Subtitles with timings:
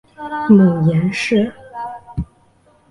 [0.49, 1.53] 母颜氏。